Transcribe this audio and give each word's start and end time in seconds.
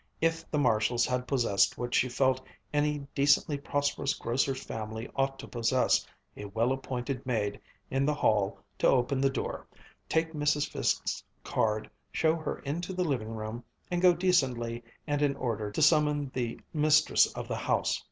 if 0.19 0.49
the 0.49 0.57
Marshalls 0.57 1.05
had 1.05 1.27
possessed 1.27 1.77
what 1.77 1.93
she 1.93 2.09
felt 2.09 2.41
any 2.73 3.05
decently 3.13 3.55
prosperous 3.55 4.15
grocer's 4.15 4.63
family 4.63 5.07
ought 5.15 5.37
to 5.37 5.47
possess 5.47 6.07
a 6.35 6.45
well 6.45 6.71
appointed 6.71 7.23
maid 7.23 7.59
in 7.91 8.03
the 8.03 8.13
hall 8.15 8.57
to 8.79 8.87
open 8.87 9.21
the 9.21 9.29
door, 9.29 9.67
take 10.09 10.33
Mrs. 10.33 10.67
Fiske's 10.67 11.23
card, 11.43 11.87
show 12.11 12.35
her 12.35 12.57
into 12.65 12.93
the 12.93 13.03
living 13.05 13.35
room, 13.35 13.63
and 13.91 14.01
go 14.01 14.11
decently 14.11 14.83
and 15.05 15.21
in 15.21 15.35
order 15.35 15.69
to 15.69 15.83
summon 15.83 16.31
the 16.33 16.59
mistress 16.73 17.27
of 17.33 17.47
the 17.47 17.55
house. 17.55 17.99